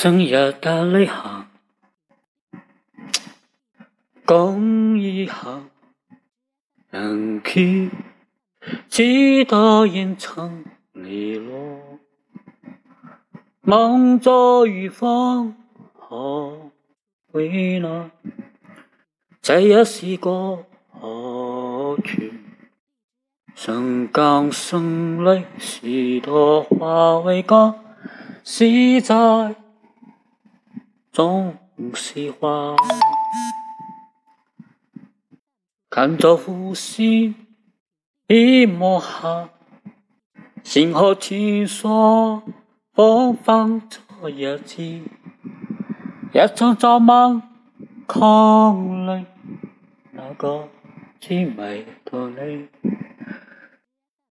[0.00, 1.44] 生涯的泪痕，
[4.24, 5.68] 共一行，
[6.88, 7.90] 人去
[8.88, 11.98] 几多烟尘里落，
[13.62, 15.56] 梦着雨风
[15.92, 16.70] 何
[17.32, 18.12] 为难？
[19.40, 20.64] 再也是过
[22.04, 22.34] 去，
[23.56, 27.74] 生刚生泪，许多话未讲，
[28.44, 29.56] 是在。
[31.10, 31.56] 总
[31.94, 32.76] 喜欢
[35.90, 37.34] 看着呼吸
[38.28, 39.48] 一抹黑，
[40.62, 42.42] 星河倾烁，
[42.92, 45.02] 风放着日记，
[46.32, 47.42] 也曾找梦
[48.06, 49.24] 空泪，
[50.12, 50.68] 那个
[51.20, 52.68] 凄美的泪，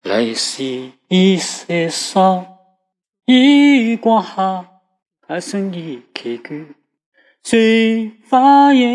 [0.01, 2.47] 泪是一些伤，
[3.25, 4.70] 一光下。
[5.31, 6.75] 还剩一颗句，
[7.41, 8.93] 谁发言？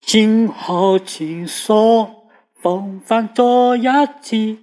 [0.00, 2.28] 今后轻锁，
[2.60, 3.82] 风帆着日
[4.20, 4.58] 记，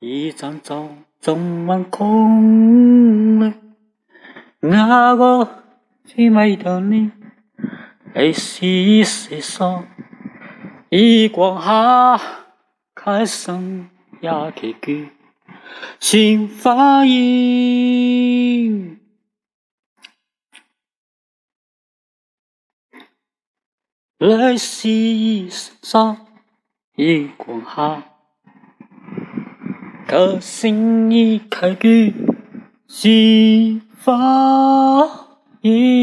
[0.00, 3.54] 一张张装满空泪。
[4.58, 5.62] 那个
[6.04, 7.12] 凄美的你，
[8.14, 9.86] 泪是一些伤，
[10.88, 12.20] 一光下，
[12.96, 13.88] 还剩
[14.20, 15.10] 一颗句。
[15.98, 19.00] 请发音，
[24.18, 26.16] 来细沙
[26.96, 28.02] 一光下，
[30.06, 32.14] 可心已开句，
[32.86, 34.12] 请发
[35.62, 35.97] 音。